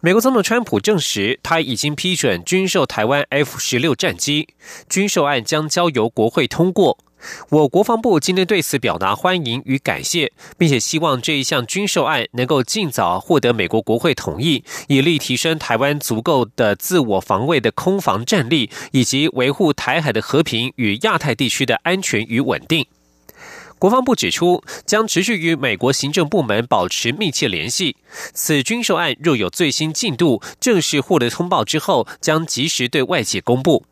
[0.00, 4.48] 美国总统川普证实，他已经批准军售台湾 F 十六战机，
[4.88, 6.98] 军售案将交由国会通过。
[7.48, 22.86] 我国防部今天对此表达欢迎与感谢，并且希望这一项军售案能够尽早获得美国国会同意，以力提升台湾足够的自我防卫的空防战力，以及维护台海的和平与亚太地区的安全与稳定。
[23.78, 27.96] 国防部指出，将持续与美国行政部门保持密切联系。
[28.32, 33.84] 此军售案若有最新进度，正式获得通报之后，将及时对外界公布。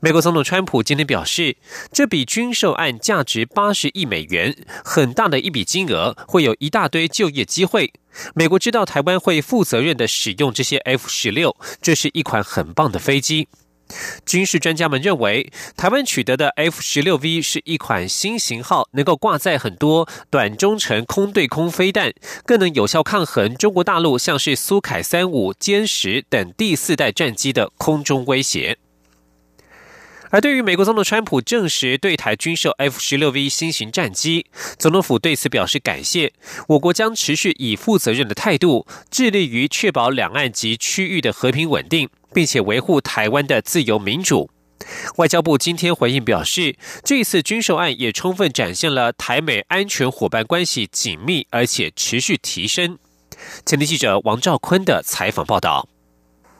[0.00, 1.56] 美国总统川普今天表示，
[1.92, 7.92] 这笔军售案价值八十亿美元，很大的一笔金额，会有一大堆就业机会。
[8.34, 13.48] 美国知道台湾会负责任的使用这些 F 十六，这是一款很棒的飞机。
[14.24, 22.12] 军事专家们认为，台湾取得的 F 十六 V 是一款新型号，能够挂载很多短中程空对空飞弹，
[22.44, 28.78] 更能有效抗衡中国大陆像是苏凯三五、歼十等第四代战机的空中威胁。
[30.30, 34.46] 而对于美国总统川普证实对台军售 F 十六 V 新型战机，
[34.78, 36.32] 总统府对此表示感谢。
[36.68, 42.08] 我国将持续以负责任的态度，致力于确保两岸及区域的和平稳定。
[42.32, 44.50] 并且维护台湾的自由民主。
[45.16, 52.98] 外交部今天回应表示，这次军售案也充分展现了台美安全伙伴关系紧密而且持续提升。
[53.64, 55.88] 前天记者王兆坤的采访报道：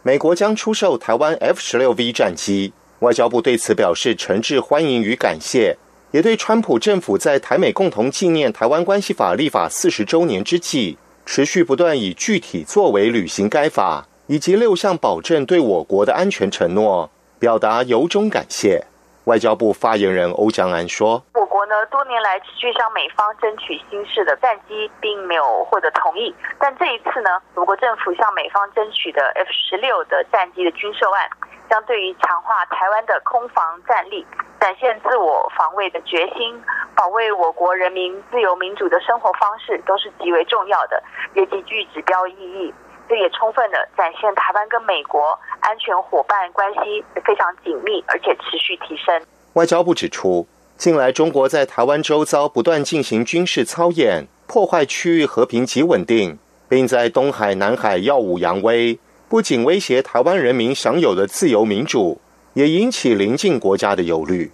[0.03, 5.77] 美国将出售台湾 F 十六 V 战机，外交部对此表示诚挚欢迎与感谢，
[6.13, 14.07] 也对川普政府在台美共同纪念台湾关系法立法四十周年之际，持续不断以具体作为履行该法。
[14.33, 18.83] 以及六项保证对我国的安全承诺，表达由衷感谢。
[19.25, 26.35] 外交部发言人欧江安说：“我国呢多年来持续向美方争取新式的战机，并没有获得同意。
[26.59, 31.29] 但这一次呢，我国政府向美方争取的 F 十六的战机的军售案，
[31.69, 34.27] 将对于强化台湾的空防战力、
[34.59, 36.59] 展现自我防卫的决心、
[36.97, 41.03] 保卫我国人民自由民主的生活方式，都是极为重要的，
[41.35, 42.73] 也极具指标意义。”
[43.13, 49.15] 这也充分的展现台湾跟美国安全伙伴关系非常紧密，而且持续提升。
[49.53, 50.47] 外交部指出，
[50.79, 56.39] 近来中国在台湾周遭不断进行军事操演，破坏区域和平及稳定，
[56.71, 58.99] 并在东海、南海耀武扬威，
[59.29, 62.19] 不仅威胁台湾人民享有的自由民主，
[62.55, 64.51] 也引起邻近国家的忧虑。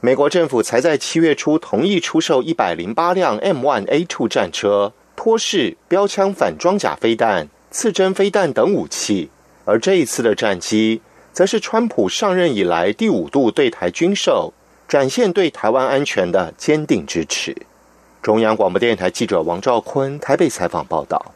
[0.00, 7.48] 美国政府才在七月初同意出售一百零八辆 M1A2 战车、托式标枪反装甲飞弹。
[7.76, 9.28] 刺针飞弹等武器，
[9.66, 14.54] 而这一次的战机，则是川普上任以来第五度对台军售，
[14.88, 17.54] 展现对台湾安全的坚定支持。
[18.22, 21.34] 中央广播电台记者王兆坤台北采访报道。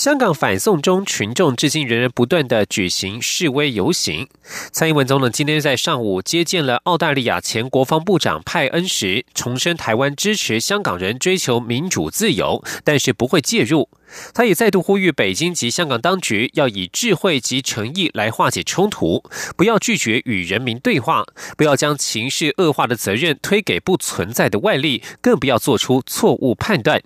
[0.00, 4.26] 香港反送中群众至今仍然不断的举行示威游行。
[4.72, 13.90] 蔡英文总统今天在上午接见了澳大利亚前国防部长派恩时，重申台湾支持香港人追求民主自由，但是不会介入。
[14.32, 19.22] 他也再度呼吁北京及香港当局要以智慧及诚意来化解冲突，
[19.54, 21.26] 不要拒绝与人民对话，
[21.58, 27.02] 不要将情势恶化的责任推给不存在的外力，更不要做出错误判断。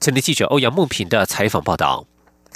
[0.00, 2.06] 前天记者欧阳梦平的采访报道。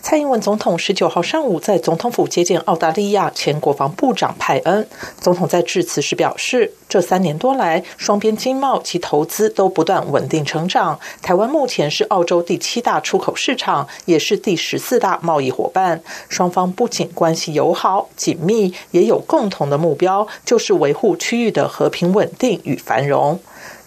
[0.02, 4.88] 蔡英文总统十九号上午在总统府接见澳大利亚前国防部长派恩。
[5.20, 10.98] 总统在致辞时表示，这三年多来，双边经贸及投资都不断稳定成长。
[11.22, 16.02] 台湾目前是澳洲第七大出口市场，也是第十四大贸易伙伴。
[16.28, 23.38] 双方不仅关系友好紧密，也有共同的目标，就是维护区域的和平稳定与繁荣。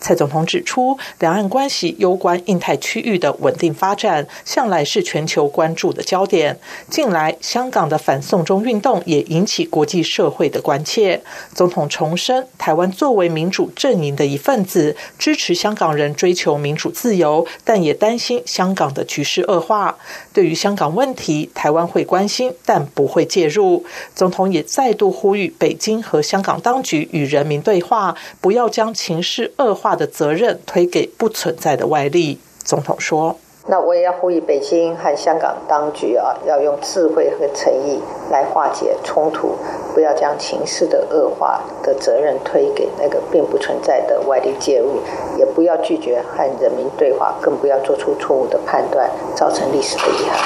[0.04, 6.60] 蔡总统指出，两岸关系攸关印太区域的稳定发展，向来是全球关注的焦点。
[6.90, 11.22] 近来，香港的反送中运动也引起国际社会的关切。
[11.54, 19.98] 总统重申，台湾作为民主阵营的一份子，支持香港人追求民主自由，但也担心香港的局势恶化。
[20.34, 23.86] 对于香港问题，台湾会关心，但不会介入。
[24.14, 29.93] 总统也再度呼吁北京和香港当局与人民对话，不要将情势恶化。
[29.96, 32.40] 的责任推给不存在的外力。
[32.64, 33.36] 总统说
[33.68, 38.00] ：“那我也要呼吁北京和香港当局啊，要用智慧和诚意
[38.32, 39.56] 来化解冲突，
[39.94, 45.00] 不要将情势的恶化的责任推给那个并不存在的外力介入，
[45.38, 50.40] 也不要拒绝和人民对话，更不要做出错误的判断，造成历史的遗憾。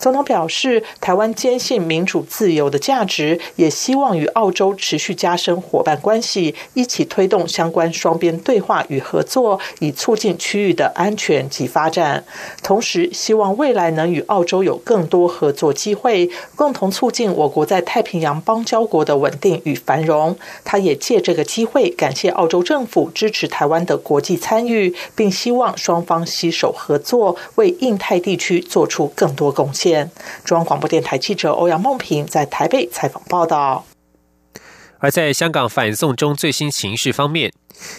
[0.00, 12.24] 总统表示，台湾坚信民主自由的价值，也希望与澳洲持续加深伙伴关系，一起推动相关双边对话与合作，以促进区域的安全及发展。
[12.62, 20.34] 同时，希望未来能与澳洲有更多合作机会，共同促进我国在太平洋邦交国的稳定与繁荣。
[20.64, 29.89] 他也借这个机会感谢澳洲政府支持台湾的国际参与，并希望双方携手合作，为印太地区做出更多贡献。
[30.44, 33.84] 中央广播电台记者欧阳梦平在台北采访报道。
[35.02, 37.50] 而在香港反送中最新形势方面，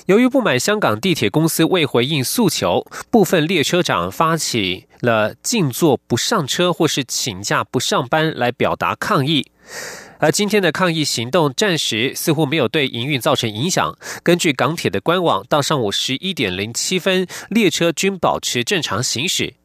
[0.06, 9.52] 由于不满香港地铁公司未回应诉求，部分列车长发起了静坐不上车或是请假不上班来表达抗议。
[10.20, 13.98] 而今天的抗议行动暂时似乎没有对营运造成影响。
[14.22, 19.56] 根据港铁的官网，到上午十一点零七分，列车均保持正常行驶。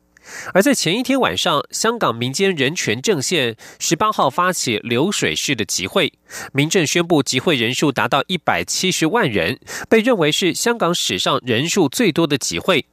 [0.52, 6.12] 而在前一天晚上，香港民间人权阵线十八号发起流水式的集会，
[6.52, 9.58] 民政宣布集会人数达到一百七十万人，
[9.88, 12.86] 被认为是香港史上人数最多的集会。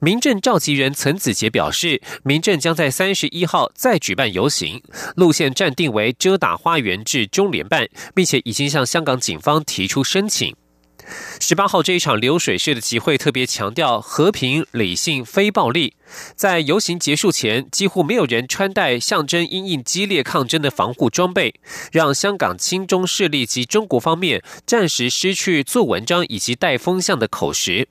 [0.00, 4.82] 民政召集人岑子杰表示，民政将在三十一号再举办游行，
[5.16, 10.54] 路线暂定为遮打花园至中联办，并且已经向香港警方提出申请。
[11.40, 15.94] 十八号这一场流水式的集会特别强调和平、理性、非暴力。
[16.34, 21.54] 在游行结束前，几乎没有人穿戴象征因应激烈抗争的防护装备，
[21.92, 27.88] 让香港亲中势力及中国方面暂时失去做文章以及带风向的口实。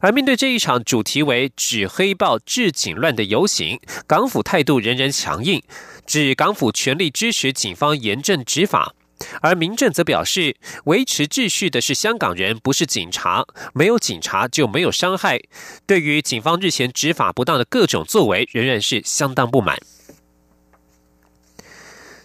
[0.00, 5.62] 而面对这一场主题为“止黑暴、治警乱”的游行，港府态度仍然强硬，
[6.06, 8.94] 指港府全力支持警方严正执法。
[9.40, 13.44] 而民政则表示，维持秩序的是香港人，不是警察。
[13.72, 15.40] 没有警察就没有伤害。
[15.86, 19.78] 对于警方日前执法不当的各种作为，仍然是相当不满。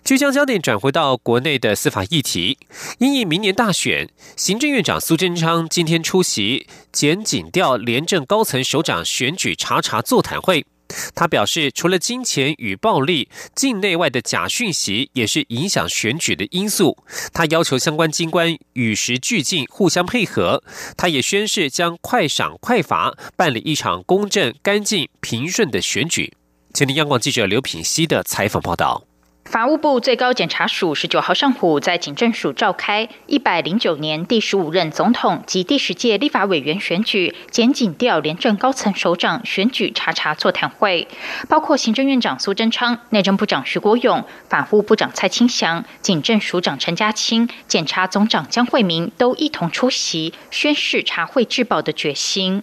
[0.04, 2.58] 就将焦点转回到国内的司法议题，
[2.98, 10.66] 因应明年大选，行政院长苏贞昌今天出席检警调廉政高层首长选举查查座谈会。
[11.16, 16.98] 他表示，除了金钱与暴力，境内外的假讯息也是影响选举的因素。
[17.34, 20.64] 他要求相关机关与时俱进，互相配合。
[20.98, 26.34] 他也宣誓将快赏快罚，办理一场公正、干净、平顺的选举。
[26.74, 29.09] 请听央广记者刘品希的采访报道。
[29.50, 41.08] 法务部最高检察署十九号上午在警政署召开一百零九年第十五任总统及第十届立法委员选举检警调廉政高层首长选举查查座谈会，
[41.48, 52.62] 包括行政院长苏贞昌、内政部长徐国勇、法务部长蔡清祥、警政署长陈家清、检察总长江惠民都一同出席，宣誓查会治保的决心。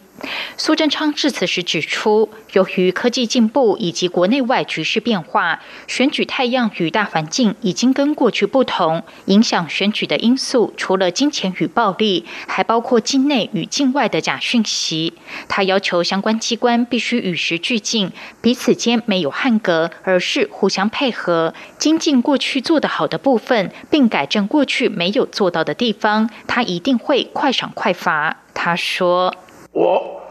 [0.56, 9.02] 苏贞昌致辞时指出，由于科技进步以及国内外局势变化，选举太阳与大环境已经跟过去不同。
[9.26, 15.14] 影响选举的因素，除了金钱与暴力，还包括境内与境外的假讯息。
[15.49, 26.31] 他要求相关机关必须与时俱进，彼此间没有汉格，而是互相配合，精进过去做得好的部分，并改正过去没有做到的地方。
[26.46, 28.37] 他一定会快赏快罚。
[28.54, 29.35] 他说。
[29.73, 30.23] 我，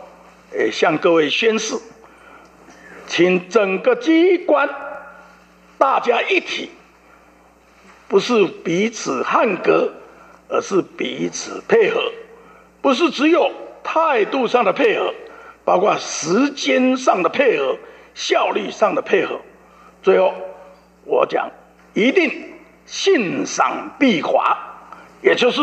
[0.71, 1.75] 向各位宣誓，
[3.05, 4.67] 请整个机关
[5.77, 6.69] 大家一体，
[8.07, 9.91] 不是彼此汉格，
[10.49, 12.11] 而是彼此配合，
[12.81, 13.51] 不是只有
[13.83, 15.13] 态度上的配合，
[15.63, 17.77] 包括时间上的配合、
[18.13, 19.39] 效率上的配合。
[20.01, 20.33] 最后，
[21.03, 21.49] 我讲
[21.93, 22.53] 一定
[22.85, 24.57] 信赏必罚，
[25.21, 25.61] 也就是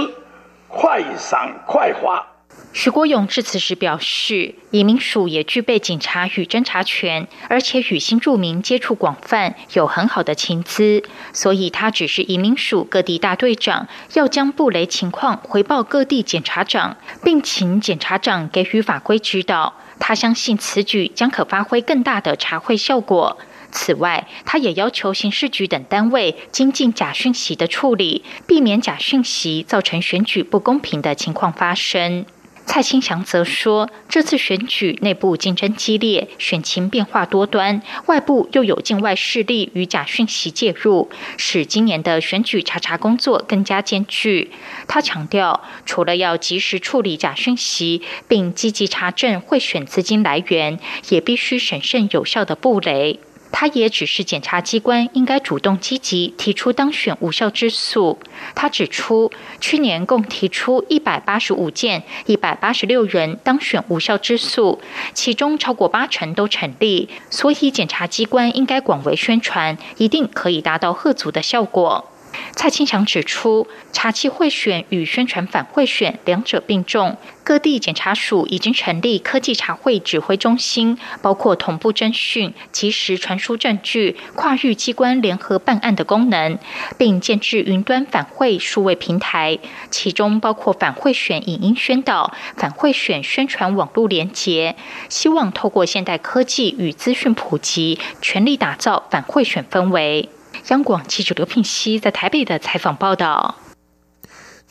[0.69, 2.26] 快赏快罚。
[2.75, 11.02] 徐国勇致辞时表示，移民署也具备警察与侦查权，而且与新住民接触广泛，有很好的情资，
[11.35, 19.75] 所以他只是移民署各地大队长，要将布雷情况回报各地检察长，并请检察长给予法规指导。
[20.00, 23.37] 他相信此举将可发挥更大的查会效果。
[23.71, 32.25] 此外，他也要求刑事局等单位精进假讯息的处理，避免假讯息造成选举不公平的情况发生。
[32.64, 44.50] 蔡清祥则说，这次选举内部竞争激烈，选情变化多端，外部又有境外势力与假讯息介入，使今年的选举查查工作更加艰巨。
[44.88, 50.78] 他强调，除了要及时处理假讯息，并积极查证贿选资金来源，
[51.11, 53.21] 也必须审慎有效的布雷。
[53.53, 58.19] 他也指示检察机关应该主动积极提出当选无效之诉。
[58.55, 59.31] 他指出，
[59.61, 64.81] 去年共提出一百八十五件，一百八十六人当选无效之诉，
[65.15, 67.09] 其中超过八成都成立。
[67.31, 72.12] 所以，检察机关应该广为宣传，一定可以达到贺足的效果。
[72.53, 77.17] 蔡清祥指出，查缉贿选与宣传反贿选两者并重。
[77.45, 86.57] 各地检察署已经成立科技查贿指挥中心，包括同步侦讯、及时传输证据、跨域机关联合办案的功能，
[86.97, 89.59] 并建置云端反贿数位平台，
[89.91, 94.77] 其中包括反贿选影音宣导、反贿选宣传网络连结。
[95.09, 100.29] 希望透过现代科技与资讯普及，全力打造反贿选氛围。
[100.69, 103.57] 央广记者刘聘熙在台北的采访报道。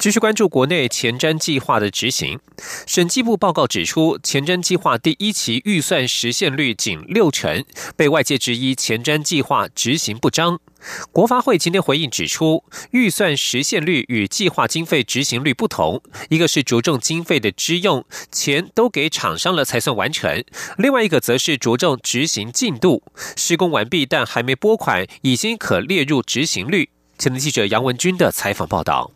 [0.02, 2.40] 继续关注国内前瞻计划的执行。
[2.88, 7.64] 审计部报告指出，前瞻计划第一期预算实现率仅六成，
[7.96, 10.60] 被外界质疑前瞻计划执行不彰。
[11.12, 20.42] 国发会今天回应指出，预算实现率与计划经费执行率不同，一个是着重经费的支用，钱都给厂商了才算完成；
[20.80, 23.04] 另外一个则是着重执行进度，
[23.38, 26.90] 施工完毕但还没拨款，已经可列入执行率。
[27.20, 29.12] 前记者杨文军的采访报道。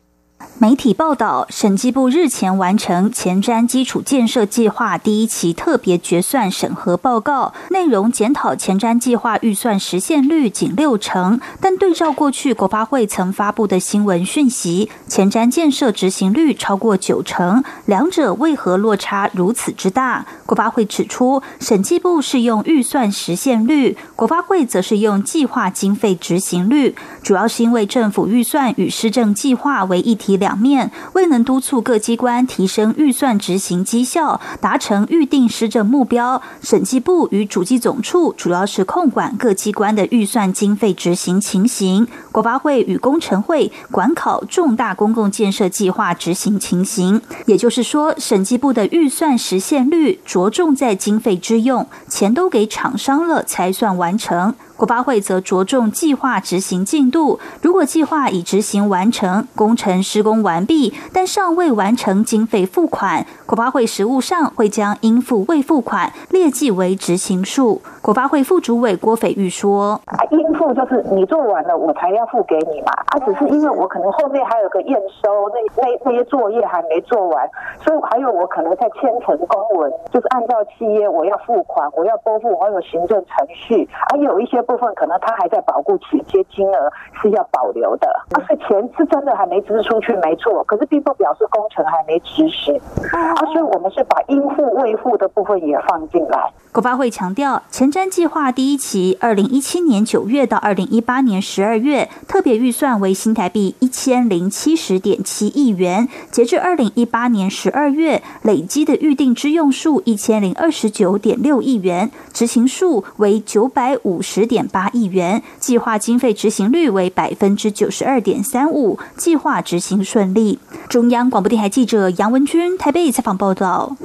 [0.57, 20.25] 媒体报道，审计部日前完成前瞻基础建设计划第一期特别决算审核报告，内容检讨前瞻计划预算实现率仅六成，但对照过去国发会曾发布的新闻讯息，前瞻建设执行率超过九成，两者为何落差如此之大？
[20.45, 30.44] 国发会指出，审计部是用预算实现率，国发会则是用计划经费执行率，主要是因为政府预算与施政计划为一体两。
[30.45, 36.39] 两面未能督促各机关提升预算执行绩效，达成预定施政目标。
[36.61, 47.19] 审计部与主计总处主要是控管各机关的预算经费执行情形，国发会与工程会管考重大公共建设计划执行情形。
[47.47, 54.53] 也就是说，审计部的预算实现率着重在经费之用，钱都给厂商了才算完成。
[54.77, 67.81] 国发会则着重计划执行进度，如果计划已执行完成，工程施工完毕，但尚未完成经费付款，国发会实务上会将应付未付款列计为执行数。
[68.01, 72.91] 国发会副主委郭斐玉说：“应付就是你做完了，我才要付给你嘛。
[73.07, 77.49] 啊，只是因为我可能后面还有个验收，那那那些作业还没做完，
[77.81, 86.91] 所以还有我可能在签成公文，就是按照契约我要付款，我要拨付，我有行政程序，而有一些。”部分可能他还在保护期，些金额
[87.21, 88.07] 是要保留的。
[88.33, 88.67] 啊，是钱
[88.97, 90.63] 是真的还没支出去，没错。
[90.65, 92.75] 可是并不表示工程还没执行。
[93.13, 96.51] 啊，所以我们是把应付未付的部分也放进来。
[96.75, 106.09] 国发会强调，前瞻计划第一期，二零一七年九月到二零一八年十二月，特别预算为新台币一千零七十点七亿元。
[106.31, 114.55] 截至二零一八年十二月，累积的预定支用数一千零二十九点六亿元，执行数为九百五十点。
[114.55, 120.59] 点八亿元，计划经费执行率为百分之九十二点三五，计划执行顺利。
[120.87, 123.97] 中央广播电台记者杨文君台北采访报道。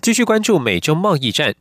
[0.00, 1.54] 继续关注美中贸易战，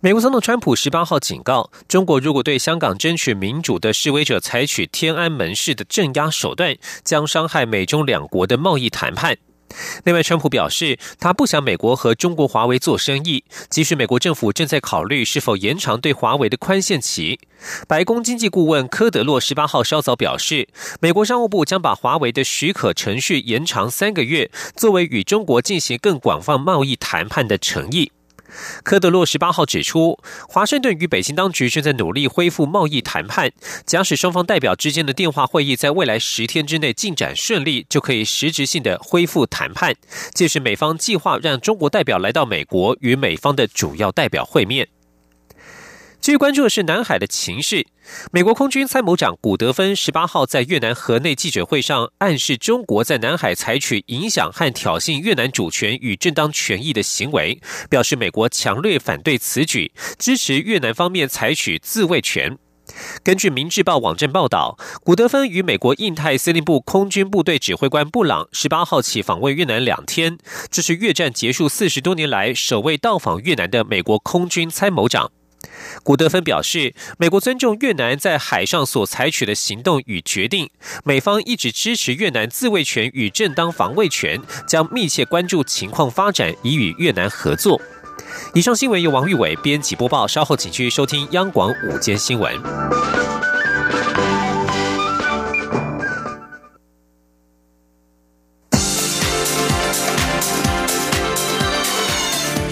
[0.00, 9.36] 美国总统川普十八号警告，中国如果对香港争取民主的示威者采取天安门式的镇压手段，将伤害美中两国的贸易谈判。
[10.04, 17.40] 另外，川普表示，他不想美国和中国华为做生意，即使美国政府正在考虑是否延长对华为的宽限期。
[17.88, 20.68] 白宫经济顾问科德洛十八号稍早表示，
[21.00, 28.12] 美国商务部将把华为的许可程序延长三个月，作为与中国进行更广泛贸易谈判的诚意。
[28.82, 30.18] 科德洛十八号指出，
[30.48, 33.50] 华盛顿与北京当局正在努力恢复贸易谈判，
[33.84, 39.94] 假使双方代表之间的电话会议在未来十天之内进展顺利，就可以实质性的恢复谈判。
[40.32, 44.88] 届时，美方计划让中国代表来到美国与美方的主要代表会面。
[46.24, 47.86] 继续关注的是南海的情势。
[48.32, 62.56] 美国空军参谋长古德芬十八号在越南河内记者会上暗示，中国在南海采取影响和挑衅越南主权与正当权益的行为，表示美国强烈反对此举，支持越南方面采取自卫权。
[63.22, 70.38] 根据《明治报》网站报道，古德芬与美国印太司令部空军部队指挥官布朗十八号起访问越南两天，
[70.70, 75.30] 这是越战结束四十多年来首位到访越南的美国空军参谋长。
[76.02, 80.70] 古德芬表示，美国尊重越南在海上所采取的行动与决定，
[81.04, 87.80] 美方一直支持越南自卫权与正当防卫权，将密切关注情况发展，以与越南合作。
[88.54, 93.53] 以上新闻由王玉伟编辑播报，稍后请继续收听央广午间新闻。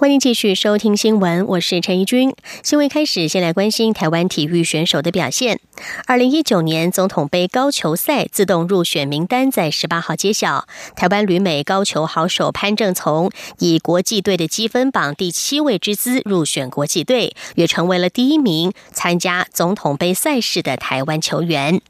[0.00, 2.34] 欢迎继续收听新闻，我是陈怡君。
[2.62, 5.60] 新闻开始，先来关心台湾体育选手的表现。
[6.06, 10.66] 二零一九年总统杯高球赛自动入选名单在十八号揭晓，
[10.96, 21.82] 台湾旅美高球好手潘正从以国际队的积分榜第七位之姿入选国际队，也成为了第一名参加总统杯赛事的台湾球员。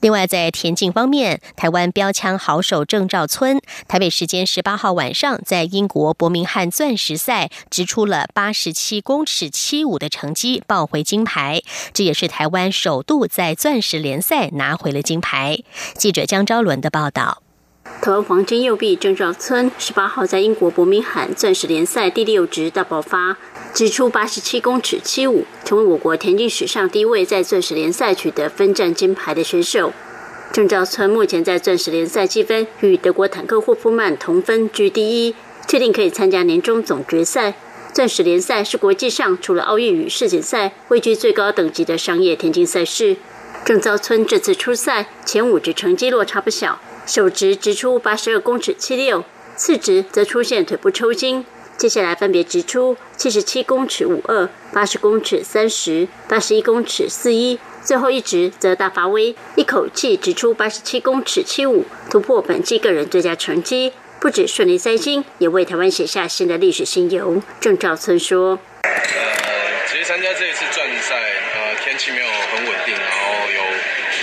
[0.00, 11.62] 另外，在田径方面，台湾标枪好手郑兆村，台北时间十八号晚上在英国伯明翰钻石赛，掷出了八十七公尺七五的成绩，抱回金牌。
[11.92, 15.58] 这也是台湾首度在钻石联赛拿回了金牌。
[15.94, 17.42] 记者江昭伦的报道。
[18.02, 23.36] 台湾黄金右臂郑兆村十八号在英国伯明翰钻石联赛第六值大爆发。
[23.72, 29.92] 指出八十七公尺七五，成为我国田径史上第一位在钻石联赛取得分站金牌的选手。
[30.52, 35.34] 郑兆村目前在钻石联赛积分与德国坦克霍夫曼同分居第一，
[35.68, 37.54] 确定可以参加年终总决赛。
[37.94, 43.16] 钻石联赛是国际上除了奥运与世锦赛位居最高等级的商业田径赛事。
[43.64, 49.24] 郑兆村这次出赛前五值成绩落差不小，首值直出八十二公尺七六，
[49.54, 51.44] 次值则出现腿部抽筋。
[51.80, 67.42] 接下来分别直出七十七公尺五二、八十公尺三十、八十一公尺四一，最后一直则大发威，一口气直出八十七公尺七五，突破本季个人最佳成绩，不止顺利塞金，也为台湾写下新的历史新游。
[67.58, 68.90] 郑兆村说：“呃，
[69.90, 73.62] 其实参加这一次转赛，呃，天气没有很稳定，然后有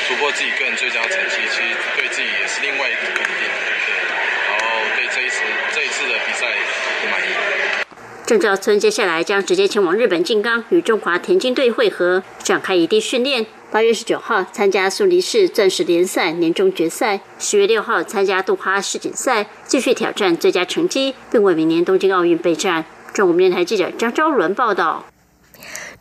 [0.07, 3.33] 突破自己个人最佳成绩，其实对自己也是另外一个肯定。
[3.33, 3.97] 对，
[4.45, 5.41] 然后对这一次
[5.73, 6.45] 这一次的比赛。”
[8.27, 13.45] 郑兆村接下来将直接前往日本静冈与中华田径队会合，展开异地训练。
[13.71, 22.83] 八月十九号参加苏黎世钻石联赛年终决赛，十月六号参加杜哈世锦赛，继续挑战最佳成绩，并为明年东京奥运备战。
[23.13, 25.05] 中国电台记者张昭伦报道。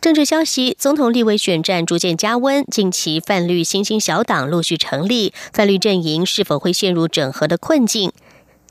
[0.01, 8.11] 政治消息：总统立委选战逐渐加温，近期泛绿新兴小党陆续成立，泛绿阵营是否会陷入整合的困境？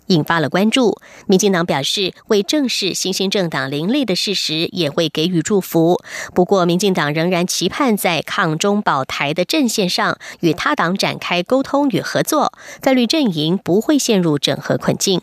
[0.07, 0.99] 引发了关注。
[1.27, 6.01] 民进党表示，为正视新兴政党林立的事实，也会给予祝福。
[6.35, 15.21] 不过，民进党仍然期盼在抗中保台的阵线上与他党展开沟通与合作，泛绿阵营不会陷入整合困境。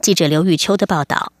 [0.00, 1.32] 记者刘玉秋的报道。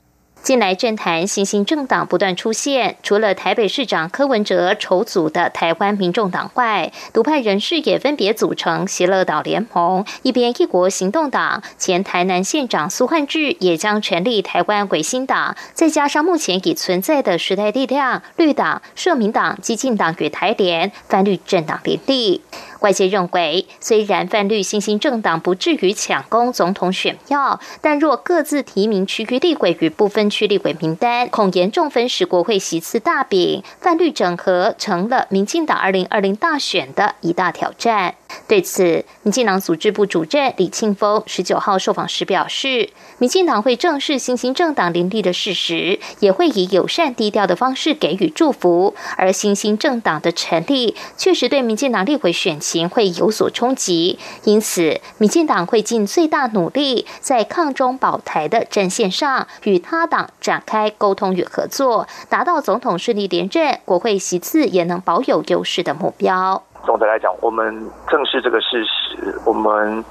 [0.46, 11.64] 近来政坛新兴政党不断出现，除了台北市长柯文哲筹组的台湾民众党外，独派人士也分别组成喜乐岛联盟、一边一国行动党。
[11.78, 22.42] 前台南县长苏焕智也将成立台湾鬼新党，再加上目前已存在的时代力量、绿党、社民党、激进党与台联泛绿政党联立。
[22.80, 33.62] 外界认为，虽然泛绿新兴政党不至于抢攻总统选票，但若各自提名区域立委与不分区立委名单，恐严重分食国会席次大饼。
[33.80, 38.14] 泛绿整合成了民进党二零二零大选的一大挑战。
[38.48, 48.94] 对此，民进党组织部主任李庆峰十九号受访时表示，民进党会正视新兴政党林立的事实，也会以友善低调的方式给予祝福。
[49.16, 66.62] 而新兴政党的成立，确实对民进党立委选情会有所冲击，因此，民进党会尽最大努力，在抗中保台的战线上，与他党展开沟通与合作，达到总统顺利连任、国会席次也能保有优势的目标。
[66.84, 70.04] 总的来讲，我们正视这个事实，我们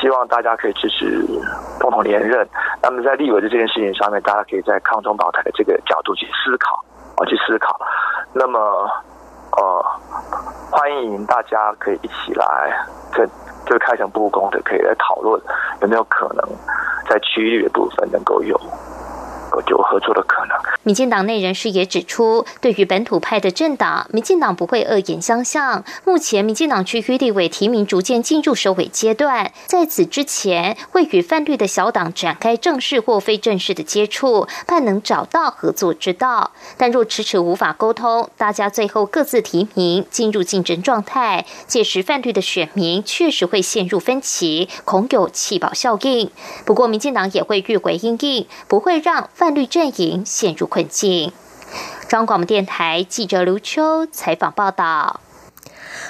[0.00, 1.24] 希望大家可以支持
[1.80, 2.46] 共同连任。
[2.82, 6.84] 那么在立委的这件事情上面，大家可以在抗中保台的这个角度去思考
[7.16, 7.78] 啊，去思考。
[8.32, 8.58] 那么，
[9.56, 9.84] 呃，
[10.70, 13.26] 欢迎大家可以一起来，这
[13.64, 15.40] 就开诚布公的可以来讨论，
[15.80, 16.44] 有没有可能
[17.08, 18.60] 在区域的部分能够有
[19.68, 20.56] 有合作的可能。
[20.82, 25.84] 民进党内人士也指出，对于本土派的政党，民进党不会恶言相向。
[26.04, 36.52] 目前，民进党区域立委提名逐渐进入收尾阶段，在此之前，会与泛绿的小党展开正式或非正式的接触，盼能找到合作之道。
[36.76, 46.30] 但若迟迟无法沟通，大家最后各自提名，进入竞争状态，届时泛绿的选民确实会陷入分歧，恐有弃保效应。
[46.64, 50.66] 不过，民进党也会预回应应，不会让泛绿阵营陷入。
[50.66, 51.32] 困境。
[52.08, 55.20] 中广播电台记者刘秋采访报道。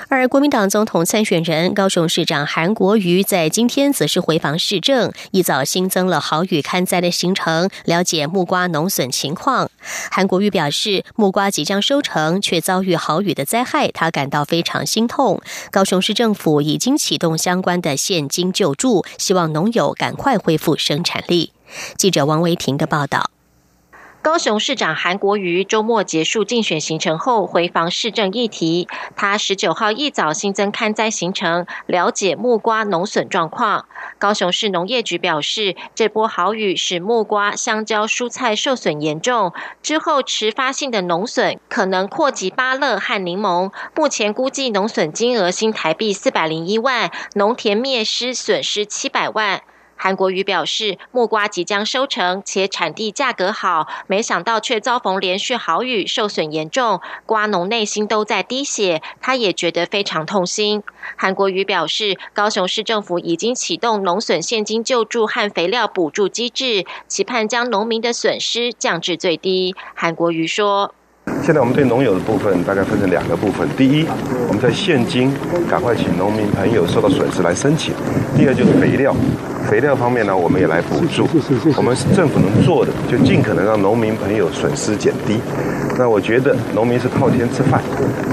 [0.08, 9.70] 而国民党总统参选人高雄市长韩国瑜在今天则是回访市政，一早新增了好雨看灾的行程，了解木瓜农损情况。
[10.10, 15.40] 韩国瑜表示，木瓜即将收成，却遭遇好雨的灾害，他感到非常心痛。
[15.70, 21.52] 高雄市政府已经启动相关的现金救助，希望农友赶快恢复生产力。
[21.96, 23.30] 记者王维婷的报道。
[24.22, 28.88] 高雄市长韩国瑜周末结束竞选行程后回访市政议题。
[29.14, 33.86] 他十九号一早新增看灾行程，了解木瓜农损状况。
[34.18, 43.70] 高雄市农业局表示，这波好雨使木瓜、香蕉、蔬菜受损严重，之后迟发性的农损可能扩及芭乐和柠檬。
[43.94, 49.62] 目前估计农损金额新台币四百零一万，农田灭失损失七百万。
[49.96, 60.82] 韩国瑜表示，木瓜即将收成，且产地价格好，没想到却遭逢连续好雨，受损严重，瓜农内心都在滴血，他也觉得非常痛心。
[61.16, 69.74] 韩国瑜表示，高雄市政府已经启动农损现金救助和肥料补助机制，期盼将农民的损失降至最低。
[69.94, 70.94] 韩国瑜说。
[71.42, 73.68] 现在我们对农友的部分大概分成两个部分。
[73.76, 74.06] 第一，
[74.46, 75.32] 我们在现金
[75.68, 77.92] 赶快请农民朋友受到损失来申请；
[78.36, 79.12] 第二就是肥料，
[79.68, 81.28] 肥料方面呢，我们也来补助。
[81.76, 85.40] 我们政府能做的，就尽可能让农民朋友损失减低。
[85.98, 87.80] 那我觉得农民是靠天吃饭，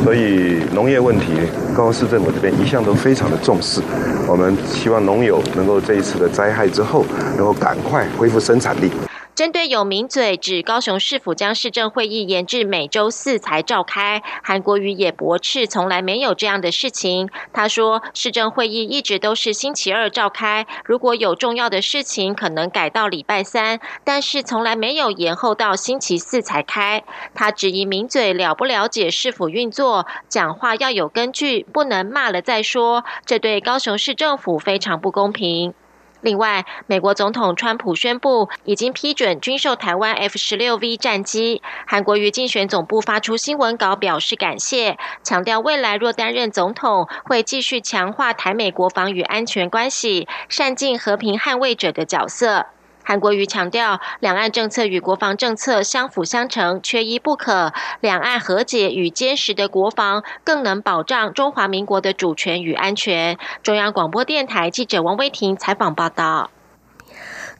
[0.03, 1.33] 所以农业问题，
[1.73, 3.81] 高雄市政府这边一向都非常的重视。
[4.27, 7.05] 我们希望农友能够这一次的灾害之后，
[7.37, 8.91] 能够赶快恢复生产力。
[9.35, 17.27] 针对有名嘴指高雄市府将市政会议延至每周四才召开，韩国瑜也驳斥从来没有这样的事情。
[17.51, 27.03] 他说，市政会议一直都是星期二召开，如果有重要的事情，可能改到礼拜三，但是从来没有延后到星期四才开。
[27.33, 35.73] 他质疑名嘴了不了解市府运作，讲话要有根据，不能骂了再说，这对高雄市政府非常不公平。
[36.23, 41.61] 另外，美国总统川普宣布已经批准军售台湾 F 十六 V 战机。
[41.85, 52.67] 韩国瑜竞选总部发出新闻稿表示感谢，强调未来若担任总统，会继续强化台美国防与安全关系，善尽和平捍卫者的角色。
[53.03, 57.73] 韩国瑜强调，两岸政策与国防政策相辅相成，缺一不可。
[57.99, 63.37] 两岸和解与坚实的国防，更能保障中华民国的主权与安全。
[63.61, 66.49] 中央广播电台记者王威婷采访报道。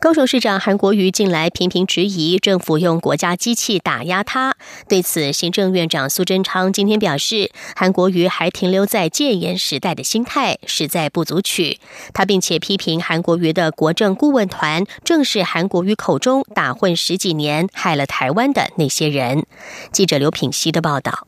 [0.03, 4.53] 高雄市长韩国瑜近来频频质疑政府用国家机器打压他，
[4.89, 11.79] 对此，行政院长苏贞昌今天表示，韩国瑜还停留在戒严时代的心态，实在不足取。
[12.13, 19.45] 他并且批评韩国瑜的国政顾问团，正是韩国瑜口中打混十几年、害了台湾的那些人。
[19.93, 21.27] 记者刘品熙的报道。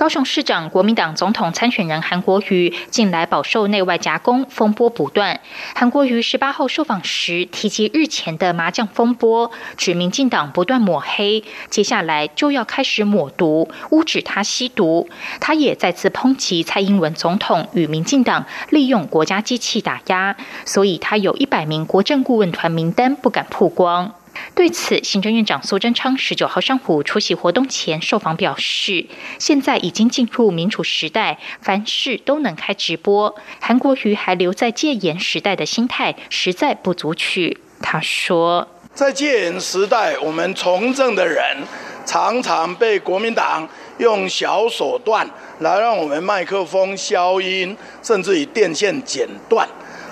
[0.00, 5.40] 高雄市长、国民党总统参选人韩国瑜近来饱受内外夹攻，风波不断。
[5.74, 15.06] 韩国瑜十八号受访时提及日前的麻将风波，指民进党不断抹黑，接下来就要开始抹毒，污指他吸毒。
[15.38, 20.34] 他也再次抨击蔡英文总统与民进党利用国家机器打压，
[20.64, 24.14] 所以他有一百名国政顾问团名单不敢曝光。
[24.54, 29.06] 对此，行政院长苏贞昌十九号上午出席活动前受访表示，
[29.38, 33.34] 现在已经进入民主时代，凡事都能开直播。
[33.60, 37.58] 韩国瑜还留在戒严时代的心态，实在不足取。
[37.80, 41.56] 他说，在戒严时代，我们从政的人
[42.04, 43.66] 常常被国民党
[43.98, 45.28] 用小手段
[45.60, 49.66] 来让我们麦克风消音，甚至以电线剪断。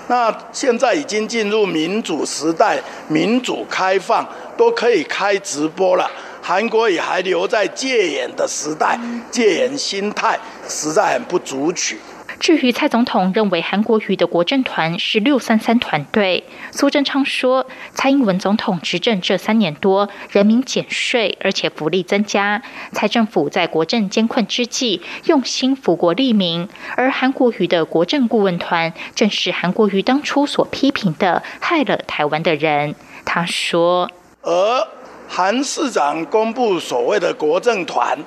[0.09, 6.09] 那现在已经进入民主时代，民主开放都可以开直播了。
[6.41, 10.35] 韩国也还留在戒严的时代，戒严心态
[10.67, 11.99] 实在很不足取。
[12.39, 22.61] 至于蔡总统认为韩国瑜的国政团是六三三团队，苏贞昌说，蔡英文总统执政这三年多，人民减税，而且福利增加，
[22.93, 32.95] 蔡政府在国政艰困之际用心福国利民，而韩国瑜的国政顾问团正是韩国瑜当初所批评的害了台湾的人。
[33.25, 34.09] 他说，
[34.41, 34.87] 而
[35.27, 38.17] 韩市长公布所谓的国政团，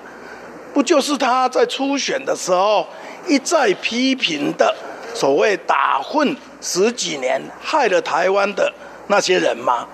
[0.72, 2.87] 不就是他在初选的时候
[3.28, 4.74] 一再批评的
[5.14, 8.72] 所谓打混十几年害了台湾的
[9.08, 9.87] 那些人吗？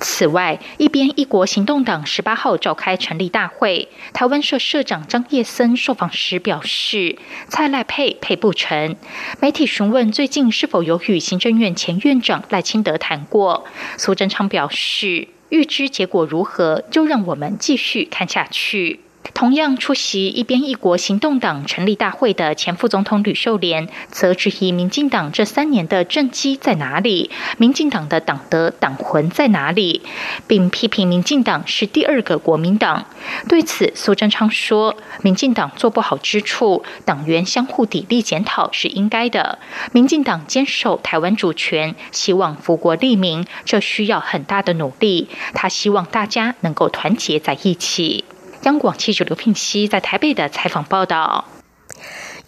[0.00, 8.94] 此外，一边一国行动党十八号召开成立大会，台湾社社长张叶森受访时表示，蔡赖配配不成。
[9.40, 13.64] 媒体询问最近是否有与行政院前院长赖清德谈过，
[13.96, 19.00] 苏贞昌表示，预知结果如何，就让我们继续看下去。
[19.34, 27.30] 同样出席一边一国行动党成立大会的前副总统吕秀莲，则质疑民进党这三年的政绩在哪里？
[27.56, 30.02] 民进党的党德党魂在哪里？
[30.46, 33.06] 并批评民进党是第二个国民党。
[33.48, 39.58] 对此，苏贞昌说：“民进党做不好之处，党员相互砥砺检讨是应该的。
[39.92, 45.28] 民进党坚守台湾主权，希望福国利民，这需要很大的努力。
[45.54, 48.24] 他希望大家能够团结在一起。”
[48.62, 51.44] 央广记者刘聘熙在台北的采访报道。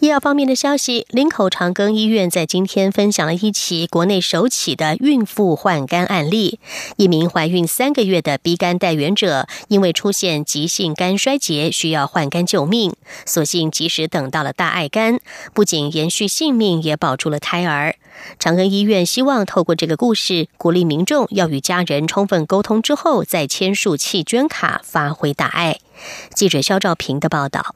[0.01, 6.59] 医药方面的消息，林口长庚医院在今天分享了一起国内首起的孕妇换肝案例。
[6.97, 12.95] 一名怀孕三个月的 B 肝带源者，因为出现急性肝衰竭，需要换肝救命，
[13.27, 15.19] 所幸及时等到了大爱肝，
[15.53, 17.93] 不仅延续性命，也保住了胎儿。
[18.39, 25.77] 长庚医院希望透过这个故事，鼓励民众要与家人充分沟通之后，再签署弃捐卡，发挥大爱。
[26.33, 27.75] 记者肖兆平的报道。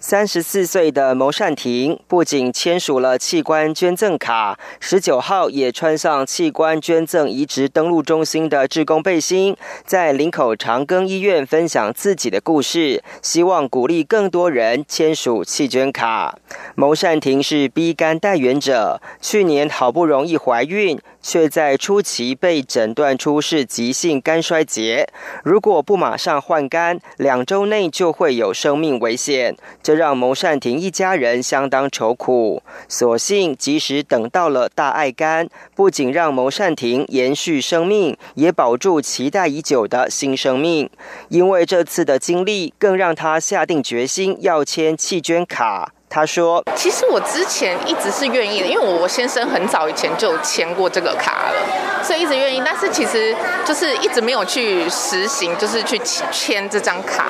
[0.00, 16.38] 三十四岁的牟善婷不仅签署了器官捐赠卡，十九号也穿上器官捐赠移植登录中心的志工背心，在林口长庚医院分享自己的故事，希望鼓励更多人签署器捐卡。
[16.74, 20.98] 牟善婷是 B 肝代源者，去年好不容易怀孕。
[21.20, 25.08] 却在初期被诊断出是急性肝衰竭，
[25.44, 32.62] 如果不马上换肝，两周内就会有生命危险，这让牟善婷一家人相当愁苦。
[32.88, 40.88] 所幸及时等到了大爱肝，不仅让牟善婷延续生命，也保住期待已久的新生命。
[41.28, 45.92] 因为这次的经历，更让他下定决心要签弃捐卡。
[46.10, 52.62] 他说：“其实我之前一直是愿意的，因为我先生很早以前就签过这个卡了，所以一直愿意。
[52.64, 55.98] 但是其实就是一直没有去实行，就是去
[56.32, 57.26] 签这张卡。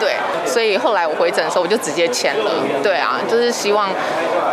[0.00, 0.16] 对，
[0.46, 2.50] 所以后来我回诊的时候，我就直接签了。
[2.82, 3.90] 对啊，就是希望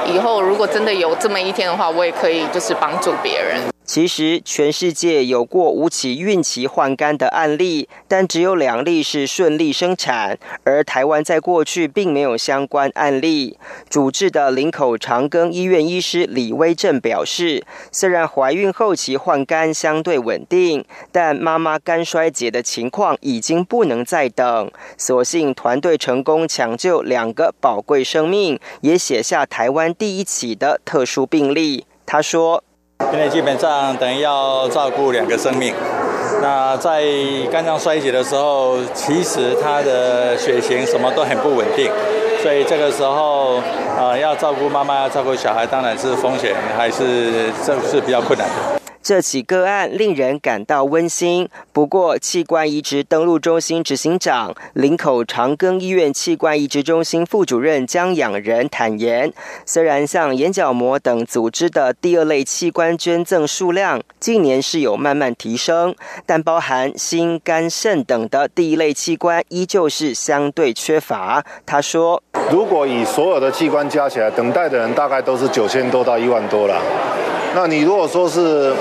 [0.05, 10.37] 以后如果真的有这么一天的话，我也可以就是帮助别人。”其实，全世界有过五起孕期换肝的案例，但只有两例是顺利生产。
[10.63, 13.57] 而台湾在过去并没有相关案例。
[13.89, 24.71] 主治的林口长庚医院医师李威正表示，虽然怀孕后期换肝相对稳定，但妈妈肝衰竭的情况已经不能再等。
[24.99, 31.87] 所幸团队成功抢救两个宝贵生命，也写下台湾第一起的特殊病例。
[32.05, 32.63] 他说。
[33.11, 35.73] 现在基本上等于要照顾两个生命，
[36.43, 37.03] 那在
[37.51, 41.89] 肝脏衰竭的时候，其实他的血型什么都很不稳定，
[42.43, 43.59] 所以这个时候，
[43.97, 48.78] 呃，要照顾妈妈，要照顾小孩，当然是风险还是这是比较困难的。
[49.09, 51.49] 这起个案令人感到温馨。
[51.73, 59.33] 不过，器官移植登录中心执行长、林口长庚医院器官移植中心副主任江养仁坦言，
[59.65, 65.95] 虽然像眼角膜等组织的第二类器官捐赠数量近年是有慢慢提升，
[66.27, 71.43] 但包含心、肝、肾等的第一类器官依旧是相对缺乏。
[71.65, 72.21] 他说
[72.53, 76.79] ：“如果以所有的器官加起来，等待的人大概都是九千多到一万多了。”
[77.55, 78.73] 那你如果说是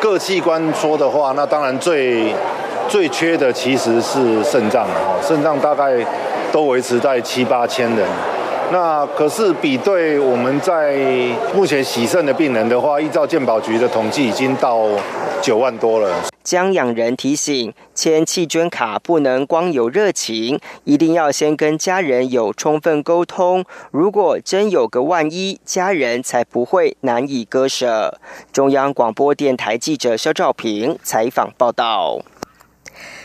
[0.00, 2.34] 各器官说的话，那当然最
[2.88, 6.04] 最缺的其实是肾脏了哦，肾脏大概
[6.50, 8.06] 都维持在七八千人。
[8.72, 10.96] 那可是比对我们在
[11.54, 14.88] 目前洗肾的病人的话，依照健保局的统计，已经到
[15.42, 16.10] 九万多了。
[16.42, 23.62] 江养人提醒，签弃捐卡不能光有热情，一定要先跟家人有充分沟通。
[23.90, 28.18] 如果真有个万一，家人才不会难以割舍。
[28.50, 32.22] 中央广播电台记者肖兆平采访报道。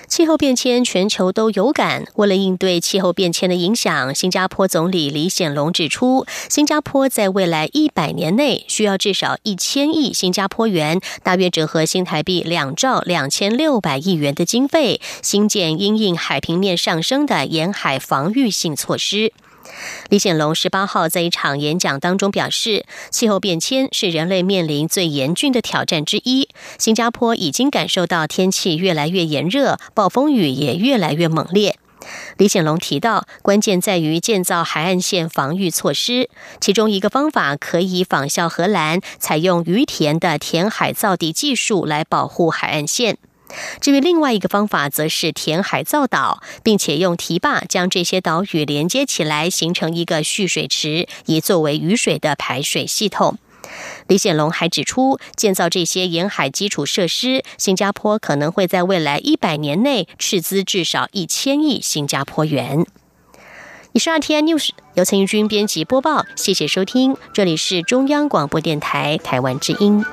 [0.08, 2.06] 气候变迁，全球都有感。
[2.15, 19.34] 为了应对气候变迁的影响，新加坡总理李显龙指出，新加坡在未来一百年内需要至少一千亿新加坡元，大约折合新台币两兆两千六百亿元的经费，新建因应海平面上升的沿海防御性措施。
[20.10, 26.50] 李显龙十八号在一场演讲当中表示，气候变迁是人类面临最严峻的挑战之一。
[26.78, 31.78] 新加坡已经感受到天气越来越炎热，暴风雨也越来越猛烈。
[32.38, 36.30] 李显龙提到，关键在于建造海岸线防御措施，
[36.62, 43.18] 其中一个方法可以仿效荷兰，采用鱼田的填海造地技术来保护海岸线。
[43.80, 53.38] 至于另外一个方法，则是填海造岛，并且用堤坝将这些岛屿连接起来，形成一个蓄水池，以作为雨水的排水系统。
[54.08, 62.86] 李显龙还指出，建造这些沿海基础设施，新加坡可能会在未来一百年内斥资至少一千亿新加坡元。
[63.94, 70.06] 以上 T N News 由陈玉君编辑播报，谢谢收听，这里是中央广播电台台湾之音。